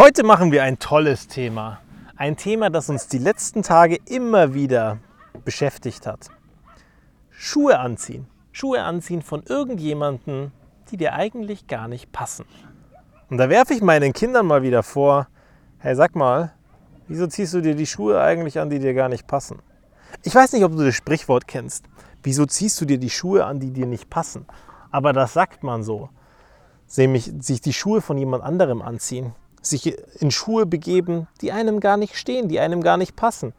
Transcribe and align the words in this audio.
Heute 0.00 0.22
machen 0.22 0.52
wir 0.52 0.62
ein 0.62 0.78
tolles 0.78 1.26
Thema. 1.26 1.80
Ein 2.14 2.36
Thema, 2.36 2.70
das 2.70 2.88
uns 2.88 3.08
die 3.08 3.18
letzten 3.18 3.64
Tage 3.64 3.98
immer 4.08 4.54
wieder 4.54 4.98
beschäftigt 5.44 6.06
hat. 6.06 6.28
Schuhe 7.30 7.80
anziehen. 7.80 8.28
Schuhe 8.52 8.84
anziehen 8.84 9.22
von 9.22 9.42
irgendjemandem, 9.42 10.52
die 10.88 10.98
dir 10.98 11.14
eigentlich 11.14 11.66
gar 11.66 11.88
nicht 11.88 12.12
passen. 12.12 12.44
Und 13.28 13.38
da 13.38 13.48
werfe 13.48 13.74
ich 13.74 13.82
meinen 13.82 14.12
Kindern 14.12 14.46
mal 14.46 14.62
wieder 14.62 14.84
vor, 14.84 15.26
hey, 15.78 15.96
sag 15.96 16.14
mal, 16.14 16.52
wieso 17.08 17.26
ziehst 17.26 17.54
du 17.54 17.60
dir 17.60 17.74
die 17.74 17.84
Schuhe 17.84 18.22
eigentlich 18.22 18.60
an, 18.60 18.70
die 18.70 18.78
dir 18.78 18.94
gar 18.94 19.08
nicht 19.08 19.26
passen? 19.26 19.58
Ich 20.22 20.32
weiß 20.32 20.52
nicht, 20.52 20.62
ob 20.62 20.76
du 20.76 20.84
das 20.84 20.94
Sprichwort 20.94 21.48
kennst. 21.48 21.86
Wieso 22.22 22.46
ziehst 22.46 22.80
du 22.80 22.84
dir 22.84 22.98
die 22.98 23.10
Schuhe 23.10 23.44
an, 23.44 23.58
die 23.58 23.72
dir 23.72 23.86
nicht 23.86 24.08
passen? 24.08 24.46
Aber 24.92 25.12
das 25.12 25.32
sagt 25.32 25.64
man 25.64 25.82
so. 25.82 26.08
Nämlich 26.96 27.32
sich 27.40 27.60
die 27.60 27.72
Schuhe 27.72 28.00
von 28.00 28.16
jemand 28.16 28.44
anderem 28.44 28.80
anziehen 28.80 29.34
sich 29.62 29.96
in 30.20 30.30
Schuhe 30.30 30.66
begeben, 30.66 31.28
die 31.40 31.52
einem 31.52 31.80
gar 31.80 31.96
nicht 31.96 32.16
stehen, 32.16 32.48
die 32.48 32.60
einem 32.60 32.82
gar 32.82 32.96
nicht 32.96 33.16
passen 33.16 33.52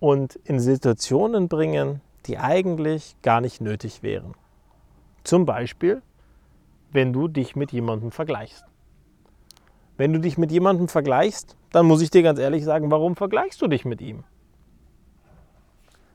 und 0.00 0.36
in 0.44 0.60
Situationen 0.60 1.48
bringen, 1.48 2.00
die 2.26 2.38
eigentlich 2.38 3.16
gar 3.22 3.40
nicht 3.40 3.60
nötig 3.60 4.02
wären. 4.02 4.34
Zum 5.24 5.46
Beispiel, 5.46 6.02
wenn 6.90 7.12
du 7.12 7.28
dich 7.28 7.56
mit 7.56 7.72
jemandem 7.72 8.10
vergleichst. 8.10 8.64
Wenn 9.96 10.12
du 10.12 10.20
dich 10.20 10.38
mit 10.38 10.52
jemandem 10.52 10.88
vergleichst, 10.88 11.56
dann 11.72 11.86
muss 11.86 12.00
ich 12.00 12.10
dir 12.10 12.22
ganz 12.22 12.38
ehrlich 12.38 12.64
sagen, 12.64 12.90
warum 12.90 13.16
vergleichst 13.16 13.60
du 13.60 13.66
dich 13.66 13.84
mit 13.84 14.00
ihm? 14.00 14.24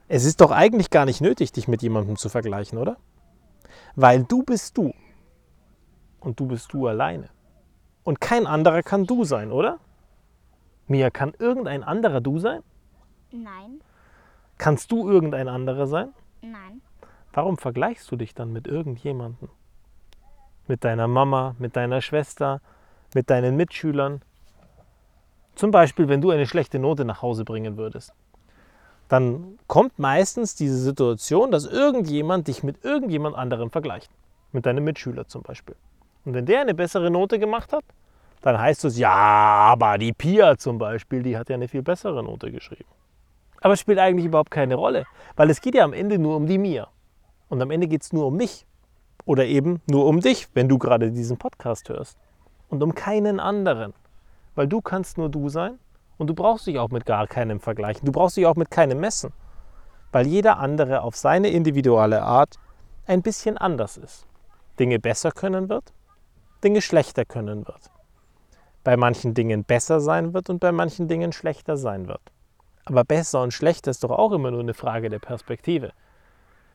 Es 0.08 0.26
ist 0.26 0.42
doch 0.42 0.52
eigentlich 0.52 0.90
gar 0.90 1.06
nicht 1.06 1.22
nötig, 1.22 1.52
dich 1.52 1.68
mit 1.68 1.82
jemandem 1.82 2.16
zu 2.16 2.30
vergleichen, 2.30 2.78
oder? 2.78 2.98
Weil 3.96 4.24
du 4.24 4.44
bist 4.44 4.78
du. 4.78 4.94
Und 6.20 6.40
du 6.40 6.48
bist 6.48 6.72
du 6.72 6.88
alleine. 6.88 7.30
Und 8.04 8.20
kein 8.20 8.48
anderer 8.48 8.84
kann 8.84 9.06
du 9.06 9.24
sein, 9.24 9.52
oder? 9.52 9.80
Mia, 10.88 11.10
kann 11.10 11.34
irgendein 11.40 11.84
anderer 11.84 12.22
du 12.22 12.40
sein? 12.40 12.62
Nein. 13.32 13.82
Kannst 14.58 14.92
du 14.92 15.10
irgendein 15.10 15.48
anderer 15.48 15.88
sein? 15.88 16.10
Nein. 16.42 16.82
Warum 17.32 17.58
vergleichst 17.58 18.12
du 18.12 18.16
dich 18.16 18.36
dann 18.36 18.52
mit 18.54 18.68
irgendjemandem? 18.68 19.50
Mit 20.68 20.84
deiner 20.84 21.08
Mama, 21.08 21.56
mit 21.58 21.76
deiner 21.76 22.02
Schwester, 22.02 22.62
mit 23.14 23.30
deinen 23.30 23.56
Mitschülern? 23.56 24.22
Zum 25.56 25.72
Beispiel, 25.72 26.08
wenn 26.08 26.22
du 26.22 26.32
eine 26.32 26.46
schlechte 26.46 26.80
Note 26.80 27.06
nach 27.06 27.22
Hause 27.22 27.44
bringen 27.46 27.78
würdest. 27.78 28.14
Dann 29.08 29.60
kommt 29.68 30.00
meistens 30.00 30.56
diese 30.56 30.78
Situation, 30.78 31.52
dass 31.52 31.66
irgendjemand 31.66 32.48
dich 32.48 32.64
mit 32.64 32.84
irgendjemand 32.84 33.36
anderem 33.36 33.70
vergleicht. 33.70 34.12
Mit 34.52 34.66
deinem 34.66 34.84
Mitschüler 34.84 35.28
zum 35.28 35.42
Beispiel. 35.42 35.76
Und 36.26 36.34
wenn 36.34 36.46
der 36.46 36.62
eine 36.62 36.74
bessere 36.74 37.12
Note 37.12 37.40
gemacht 37.40 37.74
hat, 37.74 37.84
dann 38.42 38.60
heißt 38.60 38.86
es, 38.86 38.98
ja, 38.98 39.12
aber 39.12 39.98
die 39.98 40.14
Pia 40.14 40.58
zum 40.58 40.78
Beispiel, 40.78 41.24
die 41.24 41.38
hat 41.38 41.50
ja 41.50 41.56
eine 41.56 41.68
viel 41.68 41.82
bessere 41.82 42.24
Note 42.24 42.52
geschrieben. 42.52 42.90
Aber 43.62 43.74
es 43.74 43.80
spielt 43.80 44.00
eigentlich 44.00 44.26
überhaupt 44.26 44.52
keine 44.52 44.76
Rolle, 44.76 45.06
weil 45.38 45.50
es 45.50 45.62
geht 45.62 45.76
ja 45.76 45.86
am 45.86 45.94
Ende 45.94 46.20
nur 46.20 46.36
um 46.36 46.46
die 46.46 46.58
Mia. 46.58 46.90
Und 47.48 47.62
am 47.62 47.72
Ende 47.72 47.88
geht 47.88 48.04
es 48.04 48.12
nur 48.12 48.28
um 48.28 48.36
mich. 48.36 48.66
Oder 49.26 49.46
eben 49.46 49.82
nur 49.90 50.06
um 50.06 50.20
dich, 50.20 50.50
wenn 50.54 50.68
du 50.68 50.78
gerade 50.78 51.12
diesen 51.12 51.38
Podcast 51.38 51.88
hörst. 51.88 52.18
Und 52.68 52.84
um 52.84 52.94
keinen 52.94 53.40
anderen. 53.40 53.94
Weil 54.56 54.68
du 54.68 54.82
kannst 54.82 55.18
nur 55.18 55.30
du 55.30 55.48
sein 55.48 55.80
und 56.18 56.28
du 56.28 56.34
brauchst 56.34 56.68
dich 56.68 56.78
auch 56.80 56.90
mit 56.90 57.06
gar 57.06 57.28
keinem 57.28 57.62
vergleichen. 57.62 58.06
Du 58.06 58.12
brauchst 58.12 58.36
dich 58.36 58.46
auch 58.46 58.56
mit 58.56 58.70
keinem 58.70 59.00
messen. 59.00 59.32
Weil 60.12 60.28
jeder 60.28 60.60
andere 60.60 61.02
auf 61.02 61.16
seine 61.16 61.50
individuelle 61.50 62.24
Art 62.24 62.56
ein 63.06 63.22
bisschen 63.22 63.58
anders 63.58 63.96
ist. 63.96 64.28
Dinge 64.78 65.00
besser 65.00 65.32
können 65.32 65.70
wird 65.70 65.94
Dinge 66.64 66.82
schlechter 66.82 67.26
können 67.26 67.68
wird. 67.68 67.92
Bei 68.84 68.98
manchen 68.98 69.34
Dingen 69.34 69.64
besser 69.64 70.00
sein 70.00 70.34
wird 70.34 70.50
und 70.50 70.60
bei 70.60 70.72
manchen 70.72 71.08
Dingen 71.08 71.32
schlechter 71.32 71.78
sein 71.78 72.08
wird. 72.08 72.22
Aber 72.86 73.04
besser 73.04 73.42
und 73.42 73.54
schlechter 73.54 73.92
ist 73.92 74.04
doch 74.04 74.12
auch 74.12 74.32
immer 74.32 74.52
nur 74.52 74.60
eine 74.60 74.74
Frage 74.74 75.10
der 75.10 75.20
Perspektive. 75.20 75.94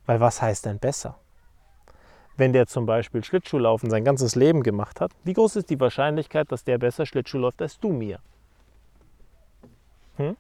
Weil 0.07 0.21
was 0.21 0.41
heißt 0.41 0.65
denn 0.65 0.79
besser? 0.79 1.19
Wenn 2.37 2.53
der 2.53 2.67
zum 2.67 2.87
Beispiel 2.87 3.25
Schlittschuhlaufen 3.25 3.91
sein 3.91 4.05
ganzes 4.05 4.37
Leben 4.37 4.63
gemacht 4.63 5.01
hat, 5.01 5.11
wie 5.25 5.33
groß 5.33 5.57
ist 5.57 5.71
die 5.71 5.81
Wahrscheinlichkeit, 5.81 6.51
dass 6.51 6.65
der 6.65 6.79
besser 6.79 7.05
Schlittschuh 7.05 7.39
läuft 7.39 7.61
als 7.61 7.79
du 7.79 7.93
mir? 7.93 8.21
Hm? 10.17 10.37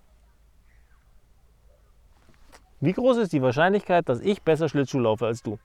Wie 2.80 2.92
groß 2.92 3.18
ist 3.18 3.32
die 3.32 3.42
Wahrscheinlichkeit, 3.42 4.08
dass 4.08 4.20
ich 4.20 4.42
besser 4.42 4.68
Schlittschuh 4.68 5.00
laufe 5.00 5.26
als 5.26 5.42
du? 5.42 5.58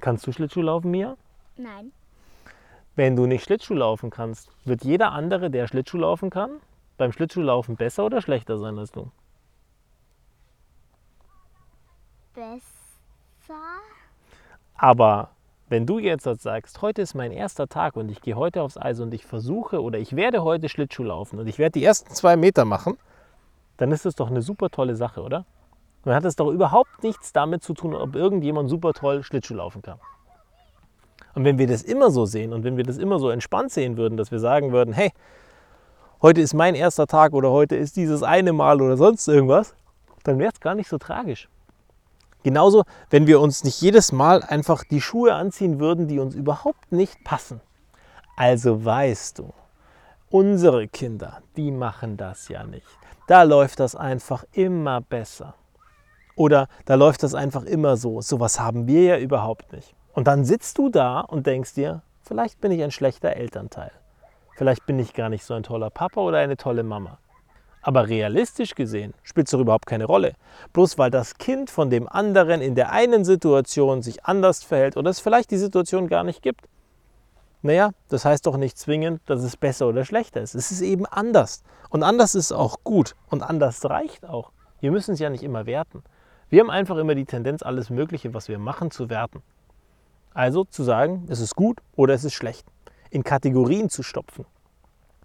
Kannst 0.00 0.26
du 0.26 0.32
Schlittschuh 0.32 0.62
laufen, 0.62 0.90
Mia? 0.90 1.16
Nein. 1.56 1.92
Wenn 2.94 3.16
du 3.16 3.26
nicht 3.26 3.44
Schlittschuh 3.44 3.74
laufen 3.74 4.10
kannst, 4.10 4.50
wird 4.66 4.84
jeder 4.84 5.12
andere, 5.12 5.50
der 5.50 5.66
Schlittschuh 5.66 5.96
laufen 5.98 6.28
kann, 6.28 6.60
beim 6.98 7.10
Schlittschuhlaufen 7.10 7.76
besser 7.76 8.04
oder 8.04 8.20
schlechter 8.20 8.58
sein 8.58 8.78
als 8.78 8.92
du? 8.92 9.10
Besser. 12.34 13.54
Aber 14.74 15.30
wenn 15.68 15.86
du 15.86 15.98
jetzt 15.98 16.24
sagst, 16.24 16.82
heute 16.82 17.00
ist 17.00 17.14
mein 17.14 17.32
erster 17.32 17.66
Tag 17.66 17.96
und 17.96 18.10
ich 18.10 18.20
gehe 18.20 18.36
heute 18.36 18.60
aufs 18.60 18.76
Eis 18.76 19.00
und 19.00 19.14
ich 19.14 19.24
versuche 19.24 19.80
oder 19.82 19.98
ich 19.98 20.14
werde 20.14 20.44
heute 20.44 20.68
Schlittschuh 20.68 21.04
laufen 21.04 21.38
und 21.38 21.46
ich 21.46 21.58
werde 21.58 21.78
die 21.78 21.84
ersten 21.84 22.12
zwei 22.12 22.36
Meter 22.36 22.66
machen, 22.66 22.98
dann 23.78 23.90
ist 23.90 24.04
das 24.04 24.16
doch 24.16 24.28
eine 24.28 24.42
super 24.42 24.68
tolle 24.68 24.96
Sache, 24.96 25.22
oder? 25.22 25.46
Dann 26.04 26.14
hat 26.14 26.26
es 26.26 26.36
doch 26.36 26.50
überhaupt 26.50 27.02
nichts 27.02 27.32
damit 27.32 27.62
zu 27.62 27.72
tun, 27.72 27.94
ob 27.94 28.14
irgendjemand 28.14 28.68
super 28.68 28.92
toll 28.92 29.22
Schlittschuh 29.22 29.54
laufen 29.54 29.80
kann. 29.80 29.98
Und 31.34 31.44
wenn 31.44 31.58
wir 31.58 31.66
das 31.66 31.82
immer 31.82 32.10
so 32.10 32.26
sehen 32.26 32.52
und 32.52 32.64
wenn 32.64 32.76
wir 32.76 32.84
das 32.84 32.98
immer 32.98 33.18
so 33.18 33.30
entspannt 33.30 33.72
sehen 33.72 33.96
würden, 33.96 34.16
dass 34.16 34.30
wir 34.30 34.38
sagen 34.38 34.72
würden, 34.72 34.92
hey, 34.92 35.12
heute 36.20 36.40
ist 36.40 36.54
mein 36.54 36.74
erster 36.74 37.06
Tag 37.06 37.32
oder 37.32 37.50
heute 37.50 37.76
ist 37.76 37.96
dieses 37.96 38.22
eine 38.22 38.52
Mal 38.52 38.80
oder 38.82 38.96
sonst 38.96 39.26
irgendwas, 39.28 39.74
dann 40.24 40.38
wäre 40.38 40.52
es 40.52 40.60
gar 40.60 40.74
nicht 40.74 40.88
so 40.88 40.98
tragisch. 40.98 41.48
Genauso, 42.42 42.82
wenn 43.10 43.26
wir 43.26 43.40
uns 43.40 43.64
nicht 43.64 43.80
jedes 43.80 44.12
Mal 44.12 44.42
einfach 44.42 44.84
die 44.84 45.00
Schuhe 45.00 45.34
anziehen 45.34 45.78
würden, 45.78 46.08
die 46.08 46.18
uns 46.18 46.34
überhaupt 46.34 46.90
nicht 46.90 47.22
passen. 47.24 47.60
Also 48.36 48.84
weißt 48.84 49.38
du, 49.38 49.52
unsere 50.30 50.88
Kinder, 50.88 51.42
die 51.56 51.70
machen 51.70 52.16
das 52.16 52.48
ja 52.48 52.64
nicht. 52.64 52.86
Da 53.28 53.44
läuft 53.44 53.78
das 53.78 53.94
einfach 53.94 54.44
immer 54.52 55.00
besser. 55.00 55.54
Oder 56.34 56.68
da 56.86 56.94
läuft 56.96 57.22
das 57.22 57.34
einfach 57.34 57.62
immer 57.64 57.96
so. 57.96 58.20
Sowas 58.20 58.58
haben 58.58 58.86
wir 58.86 59.02
ja 59.02 59.18
überhaupt 59.18 59.72
nicht. 59.72 59.94
Und 60.14 60.26
dann 60.26 60.44
sitzt 60.44 60.78
du 60.78 60.88
da 60.88 61.20
und 61.20 61.46
denkst 61.46 61.74
dir, 61.74 62.02
vielleicht 62.22 62.60
bin 62.60 62.70
ich 62.70 62.82
ein 62.82 62.90
schlechter 62.90 63.30
Elternteil. 63.36 63.92
Vielleicht 64.56 64.84
bin 64.86 64.98
ich 64.98 65.14
gar 65.14 65.28
nicht 65.28 65.44
so 65.44 65.54
ein 65.54 65.62
toller 65.62 65.90
Papa 65.90 66.20
oder 66.20 66.38
eine 66.38 66.56
tolle 66.56 66.82
Mama. 66.82 67.18
Aber 67.80 68.08
realistisch 68.08 68.74
gesehen 68.74 69.14
spielt 69.24 69.48
es 69.48 69.50
doch 69.50 69.58
überhaupt 69.58 69.86
keine 69.86 70.04
Rolle. 70.04 70.34
Bloß 70.72 70.98
weil 70.98 71.10
das 71.10 71.38
Kind 71.38 71.68
von 71.68 71.90
dem 71.90 72.08
anderen 72.08 72.60
in 72.60 72.74
der 72.74 72.92
einen 72.92 73.24
Situation 73.24 74.02
sich 74.02 74.24
anders 74.24 74.62
verhält 74.62 74.96
oder 74.96 75.10
es 75.10 75.18
vielleicht 75.18 75.50
die 75.50 75.56
Situation 75.56 76.06
gar 76.06 76.22
nicht 76.22 76.42
gibt. 76.42 76.68
Naja, 77.62 77.90
das 78.08 78.24
heißt 78.24 78.46
doch 78.46 78.56
nicht 78.56 78.78
zwingend, 78.78 79.20
dass 79.26 79.42
es 79.42 79.56
besser 79.56 79.88
oder 79.88 80.04
schlechter 80.04 80.40
ist. 80.40 80.54
Es 80.54 80.70
ist 80.70 80.80
eben 80.80 81.06
anders. 81.06 81.62
Und 81.90 82.02
anders 82.02 82.34
ist 82.34 82.52
auch 82.52 82.78
gut. 82.84 83.14
Und 83.30 83.42
anders 83.42 83.84
reicht 83.88 84.28
auch. 84.28 84.52
Wir 84.80 84.90
müssen 84.90 85.14
es 85.14 85.20
ja 85.20 85.30
nicht 85.30 85.42
immer 85.42 85.66
werten. 85.66 86.02
Wir 86.50 86.60
haben 86.60 86.70
einfach 86.70 86.98
immer 86.98 87.14
die 87.14 87.24
Tendenz, 87.24 87.62
alles 87.62 87.88
Mögliche, 87.88 88.34
was 88.34 88.48
wir 88.48 88.58
machen, 88.58 88.90
zu 88.90 89.08
werten. 89.10 89.42
Also 90.34 90.64
zu 90.64 90.82
sagen, 90.82 91.26
es 91.28 91.40
ist 91.40 91.54
gut 91.56 91.78
oder 91.96 92.14
es 92.14 92.24
ist 92.24 92.34
schlecht. 92.34 92.66
In 93.10 93.24
Kategorien 93.24 93.90
zu 93.90 94.02
stopfen. 94.02 94.46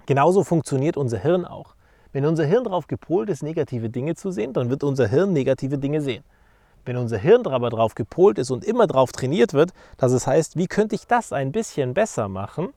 Genauso 0.06 0.44
funktioniert 0.44 0.98
unser 0.98 1.18
Hirn 1.18 1.46
auch. 1.46 1.76
Wenn 2.12 2.26
unser 2.26 2.46
Hirn 2.46 2.64
darauf 2.64 2.88
gepolt 2.88 3.30
ist, 3.30 3.44
negative 3.44 3.90
Dinge 3.90 4.16
zu 4.16 4.32
sehen, 4.32 4.54
dann 4.54 4.70
wird 4.70 4.84
unser 4.84 5.08
Hirn 5.08 5.34
negative 5.34 5.78
Dinge 5.78 6.02
sehen. 6.02 6.24
Wenn 6.86 6.98
unser 6.98 7.18
Hirn 7.18 7.46
aber 7.48 7.70
darauf 7.70 7.96
gepolt 7.96 8.38
ist 8.38 8.50
und 8.50 8.64
immer 8.64 8.88
darauf 8.88 9.12
trainiert 9.12 9.54
wird, 9.54 9.72
dass 9.98 10.14
es 10.14 10.26
heißt, 10.26 10.56
wie 10.56 10.68
könnte 10.68 10.96
ich 10.96 11.06
das 11.06 11.34
ein 11.34 11.52
bisschen 11.52 11.94
besser 11.94 12.30
machen, 12.30 12.70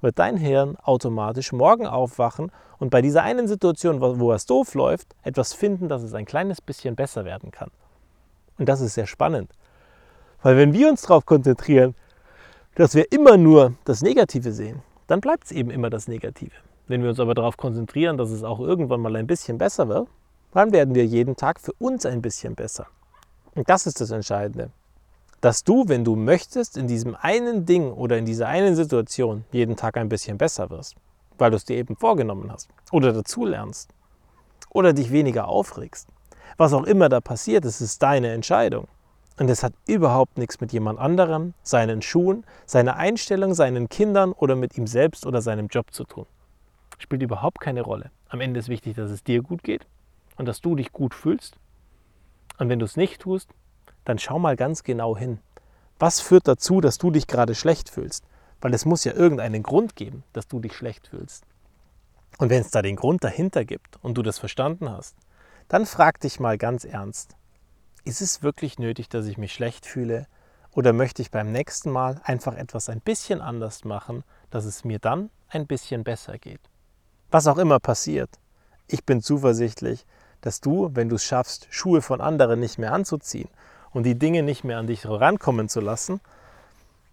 wird 0.00 0.18
dein 0.18 0.36
Hirn 0.36 0.76
automatisch 0.82 1.52
morgen 1.52 1.86
aufwachen 1.86 2.52
und 2.78 2.90
bei 2.90 3.02
dieser 3.02 3.22
einen 3.22 3.48
Situation, 3.48 4.00
wo 4.00 4.32
es 4.32 4.46
doof 4.46 4.74
läuft, 4.74 5.14
etwas 5.22 5.52
finden, 5.52 5.88
dass 5.88 6.02
es 6.02 6.14
ein 6.14 6.24
kleines 6.24 6.60
bisschen 6.60 6.94
besser 6.94 7.24
werden 7.24 7.50
kann. 7.50 7.70
Und 8.58 8.68
das 8.68 8.80
ist 8.80 8.94
sehr 8.94 9.06
spannend. 9.06 9.50
Weil 10.42 10.56
wenn 10.56 10.72
wir 10.72 10.88
uns 10.88 11.02
darauf 11.02 11.26
konzentrieren, 11.26 11.94
dass 12.74 12.94
wir 12.94 13.10
immer 13.12 13.36
nur 13.36 13.74
das 13.84 14.02
Negative 14.02 14.52
sehen, 14.52 14.82
dann 15.06 15.20
bleibt 15.20 15.44
es 15.44 15.52
eben 15.52 15.70
immer 15.70 15.90
das 15.90 16.08
Negative. 16.08 16.52
Wenn 16.86 17.02
wir 17.02 17.10
uns 17.10 17.20
aber 17.20 17.34
darauf 17.34 17.56
konzentrieren, 17.56 18.16
dass 18.16 18.30
es 18.30 18.42
auch 18.42 18.58
irgendwann 18.60 19.00
mal 19.00 19.16
ein 19.16 19.26
bisschen 19.26 19.58
besser 19.58 19.88
wird, 19.88 20.08
dann 20.52 20.72
werden 20.72 20.94
wir 20.94 21.04
jeden 21.04 21.36
Tag 21.36 21.60
für 21.60 21.72
uns 21.74 22.06
ein 22.06 22.22
bisschen 22.22 22.54
besser. 22.54 22.86
Und 23.54 23.68
das 23.68 23.86
ist 23.86 24.00
das 24.00 24.10
Entscheidende. 24.10 24.70
Dass 25.40 25.64
du, 25.64 25.84
wenn 25.88 26.04
du 26.04 26.16
möchtest, 26.16 26.76
in 26.76 26.86
diesem 26.86 27.14
einen 27.14 27.64
Ding 27.66 27.92
oder 27.92 28.18
in 28.18 28.24
dieser 28.24 28.48
einen 28.48 28.76
Situation 28.76 29.44
jeden 29.52 29.76
Tag 29.76 29.96
ein 29.96 30.08
bisschen 30.08 30.38
besser 30.38 30.70
wirst, 30.70 30.96
weil 31.38 31.50
du 31.50 31.56
es 31.56 31.64
dir 31.64 31.76
eben 31.76 31.96
vorgenommen 31.96 32.50
hast 32.52 32.68
oder 32.92 33.12
dazulernst 33.12 33.90
oder 34.70 34.92
dich 34.92 35.10
weniger 35.10 35.48
aufregst. 35.48 36.08
Was 36.56 36.72
auch 36.72 36.84
immer 36.84 37.08
da 37.08 37.20
passiert, 37.20 37.64
es 37.64 37.80
ist 37.80 38.02
deine 38.02 38.32
Entscheidung. 38.32 38.86
Und 39.40 39.48
es 39.48 39.62
hat 39.62 39.72
überhaupt 39.86 40.36
nichts 40.36 40.60
mit 40.60 40.70
jemand 40.70 40.98
anderem, 40.98 41.54
seinen 41.62 42.02
Schuhen, 42.02 42.44
seiner 42.66 42.96
Einstellung, 42.96 43.54
seinen 43.54 43.88
Kindern 43.88 44.32
oder 44.32 44.54
mit 44.54 44.76
ihm 44.76 44.86
selbst 44.86 45.24
oder 45.24 45.40
seinem 45.40 45.68
Job 45.68 45.94
zu 45.94 46.04
tun. 46.04 46.26
Spielt 46.98 47.22
überhaupt 47.22 47.58
keine 47.58 47.80
Rolle. 47.80 48.10
Am 48.28 48.42
Ende 48.42 48.60
ist 48.60 48.68
wichtig, 48.68 48.96
dass 48.96 49.10
es 49.10 49.24
dir 49.24 49.40
gut 49.40 49.62
geht 49.62 49.86
und 50.36 50.44
dass 50.44 50.60
du 50.60 50.74
dich 50.74 50.92
gut 50.92 51.14
fühlst. 51.14 51.56
Und 52.58 52.68
wenn 52.68 52.80
du 52.80 52.84
es 52.84 52.98
nicht 52.98 53.22
tust, 53.22 53.48
dann 54.04 54.18
schau 54.18 54.38
mal 54.38 54.56
ganz 54.56 54.82
genau 54.82 55.16
hin. 55.16 55.38
Was 55.98 56.20
führt 56.20 56.46
dazu, 56.46 56.82
dass 56.82 56.98
du 56.98 57.10
dich 57.10 57.26
gerade 57.26 57.54
schlecht 57.54 57.88
fühlst? 57.88 58.24
Weil 58.60 58.74
es 58.74 58.84
muss 58.84 59.04
ja 59.04 59.14
irgendeinen 59.14 59.62
Grund 59.62 59.96
geben, 59.96 60.22
dass 60.34 60.48
du 60.48 60.60
dich 60.60 60.76
schlecht 60.76 61.06
fühlst. 61.06 61.44
Und 62.36 62.50
wenn 62.50 62.60
es 62.60 62.70
da 62.72 62.82
den 62.82 62.96
Grund 62.96 63.24
dahinter 63.24 63.64
gibt 63.64 63.98
und 64.02 64.18
du 64.18 64.22
das 64.22 64.38
verstanden 64.38 64.90
hast, 64.90 65.16
dann 65.68 65.86
frag 65.86 66.20
dich 66.20 66.40
mal 66.40 66.58
ganz 66.58 66.84
ernst, 66.84 67.36
ist 68.04 68.20
es 68.20 68.42
wirklich 68.42 68.78
nötig, 68.78 69.08
dass 69.08 69.26
ich 69.26 69.38
mich 69.38 69.52
schlecht 69.52 69.86
fühle? 69.86 70.26
Oder 70.72 70.92
möchte 70.92 71.22
ich 71.22 71.30
beim 71.30 71.50
nächsten 71.50 71.90
Mal 71.90 72.20
einfach 72.24 72.54
etwas 72.54 72.88
ein 72.88 73.00
bisschen 73.00 73.40
anders 73.40 73.84
machen, 73.84 74.24
dass 74.50 74.64
es 74.64 74.84
mir 74.84 74.98
dann 74.98 75.30
ein 75.48 75.66
bisschen 75.66 76.04
besser 76.04 76.38
geht? 76.38 76.60
Was 77.30 77.46
auch 77.46 77.58
immer 77.58 77.80
passiert, 77.80 78.30
ich 78.86 79.04
bin 79.04 79.20
zuversichtlich, 79.20 80.06
dass 80.40 80.60
du, 80.60 80.90
wenn 80.94 81.08
du 81.08 81.16
es 81.16 81.24
schaffst, 81.24 81.66
Schuhe 81.70 82.02
von 82.02 82.20
anderen 82.20 82.60
nicht 82.60 82.78
mehr 82.78 82.92
anzuziehen 82.92 83.48
und 83.92 84.04
die 84.04 84.18
Dinge 84.18 84.42
nicht 84.42 84.64
mehr 84.64 84.78
an 84.78 84.86
dich 84.86 85.04
herankommen 85.04 85.68
zu 85.68 85.80
lassen, 85.80 86.20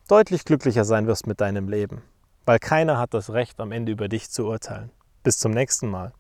deutlich 0.07 0.45
glücklicher 0.45 0.85
sein 0.85 1.07
wirst 1.07 1.27
mit 1.27 1.41
deinem 1.41 1.67
Leben. 1.67 2.01
Weil 2.45 2.59
keiner 2.59 2.97
hat 2.97 3.13
das 3.13 3.31
Recht, 3.31 3.59
am 3.59 3.71
Ende 3.71 3.91
über 3.91 4.07
dich 4.07 4.29
zu 4.29 4.45
urteilen. 4.45 4.91
Bis 5.23 5.37
zum 5.37 5.51
nächsten 5.51 5.89
Mal. 5.89 6.13